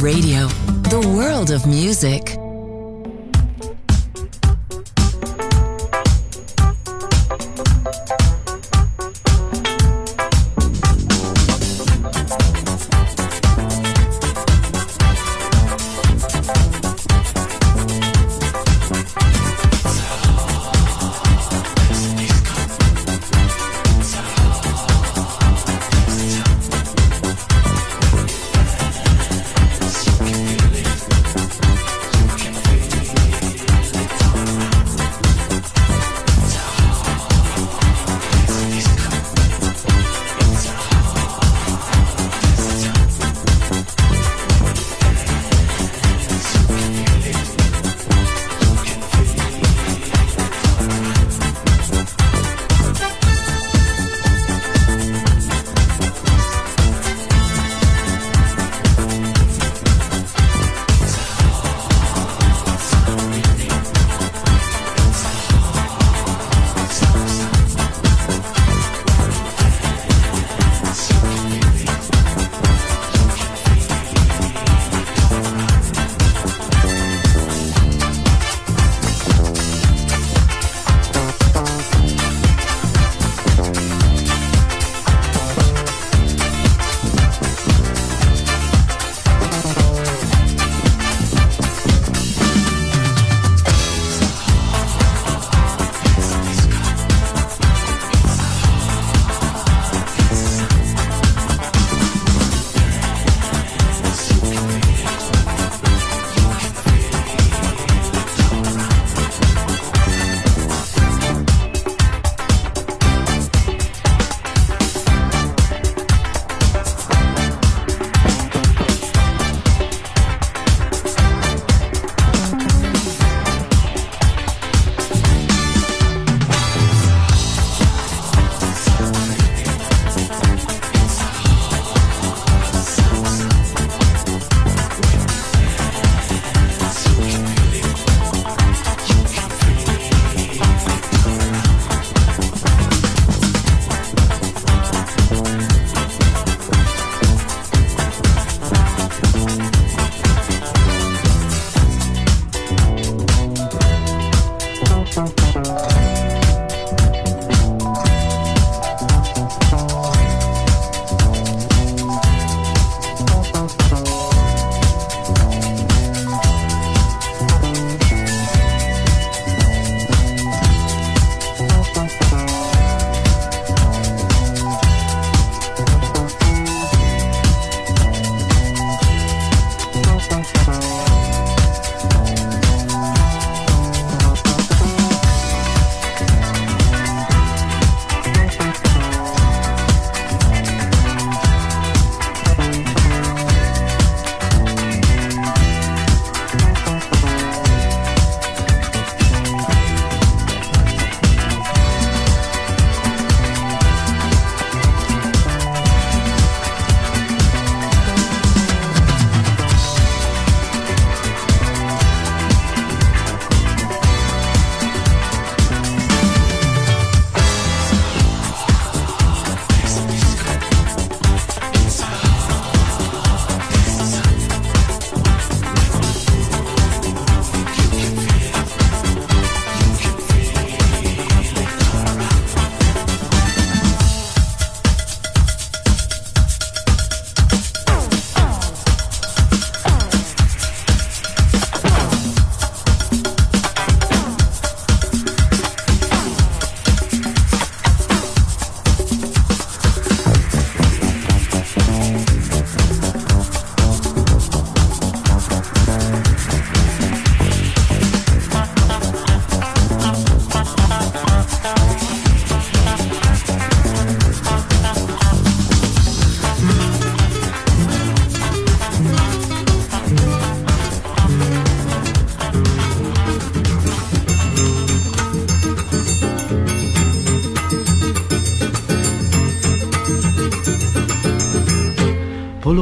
Radio, 0.00 0.48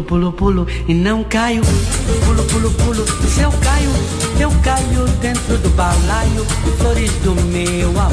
pulo, 0.08 0.32
pulo 0.32 0.66
e 0.88 0.94
não 0.94 1.22
caio. 1.24 1.62
Pulo, 2.24 2.42
pulo, 2.44 2.70
pulo, 2.72 3.04
se 3.28 3.42
eu 3.42 3.52
caio, 3.52 3.90
eu 4.40 4.50
caio 4.62 5.04
dentro 5.20 5.58
do 5.58 5.68
balaio, 5.70 6.44
flores 6.78 7.12
do 7.22 7.34
meu 7.52 7.90
amor. 7.90 8.10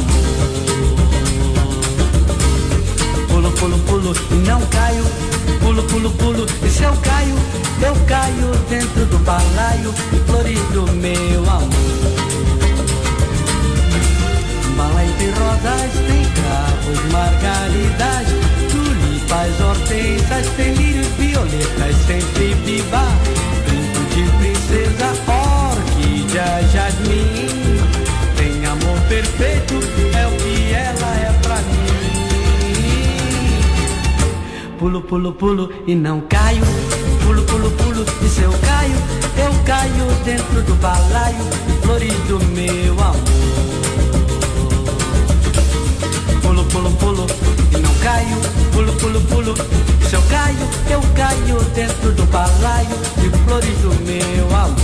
Pulo, 3.29 3.51
pulo, 3.51 3.79
pulo 3.79 4.13
e 4.31 4.35
não 4.47 4.61
caio. 4.67 5.03
Pulo, 5.61 5.83
pulo, 5.83 6.11
pulo, 6.11 6.45
e 6.63 6.69
se 6.69 6.83
eu 6.83 6.93
caio, 6.97 7.35
eu 7.81 7.95
caio 8.05 8.51
dentro 8.69 9.05
do 9.05 9.17
balaio 9.19 9.93
florido, 10.27 10.91
meu 11.01 11.49
amor. 11.49 11.69
Balaio 14.77 15.13
tem 15.17 15.31
rosas, 15.31 15.91
tem 16.07 16.25
cravos, 16.35 17.11
margaridas, 17.11 18.44
tulipas, 19.35 19.59
hortensas, 19.61 20.47
tem 20.55 20.73
lírios, 20.73 21.07
violetas, 21.17 21.95
sempre 22.07 22.53
viva. 22.65 23.03
Brinco 23.65 23.99
de 24.13 24.23
princesa, 24.37 25.07
orquídea, 25.27 26.63
jasmim. 26.71 27.49
Tem 28.37 28.65
amor 28.65 28.99
perfeito, 29.09 29.75
é 30.17 30.27
o 30.27 30.31
que 30.31 30.73
ela 30.73 31.15
é 31.17 31.33
pra 31.41 31.55
mim. 31.57 31.65
Pulo, 34.79 35.01
pulo, 35.01 35.33
pulo 35.33 35.69
e 35.85 35.95
não 35.95 36.21
caio. 36.21 36.63
Pulo, 37.23 37.43
pulo, 37.43 37.71
pulo 37.71 38.05
e 38.21 38.29
se 38.29 38.41
eu 38.41 38.51
caio, 38.51 38.95
eu 39.37 39.53
caio 39.63 40.05
dentro 40.23 40.61
do 40.61 40.75
balaio 40.75 41.43
florido, 41.81 42.39
meu 42.53 42.93
amor. 42.93 43.15
Pulo, 46.41 46.63
pulo, 46.65 46.91
pulo 46.91 47.44
e. 48.25 48.71
Pulo, 48.71 48.93
pulo, 48.93 49.21
pulo. 49.21 49.55
Se 50.09 50.15
eu 50.15 50.21
caio, 50.23 50.57
eu 50.89 51.01
caio 51.15 51.59
dentro 51.73 52.11
do 52.11 52.25
balaio 52.25 52.97
de 53.17 53.29
flores 53.45 53.77
do 53.79 53.93
meu 54.05 54.55
amor. 54.55 54.75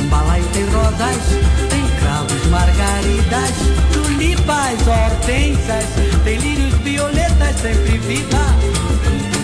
Um 0.00 0.08
balaio 0.08 0.44
tem 0.52 0.64
rosas, 0.66 1.22
tem 1.70 1.86
cravos, 2.00 2.46
margaridas, 2.50 3.54
tulipas, 3.92 4.86
hortensas, 4.86 5.84
tem 6.24 6.38
lírios, 6.38 6.74
violetas, 6.80 7.56
sempre 7.60 7.98
viva. 7.98 8.46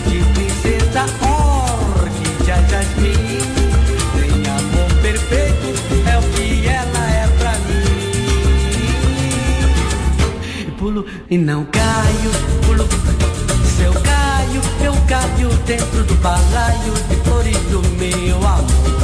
De 0.07 0.23
princesa, 0.33 1.05
orquídea, 1.99 2.63
jasmim. 2.69 3.41
Tem 4.15 4.51
amor 4.51 4.93
perfeito, 5.01 5.72
Pulo 10.83 11.05
e 11.29 11.37
não 11.37 11.63
caio, 11.63 12.31
pulo. 12.65 12.85
Se 13.63 13.83
eu 13.83 13.93
caio, 13.93 14.61
eu 14.83 14.93
caio 15.07 15.47
dentro 15.65 16.03
do 16.03 16.13
balaio 16.15 16.93
de 17.07 17.15
flores 17.23 17.57
do 17.71 17.81
meu 17.97 18.35
amor 18.35 19.02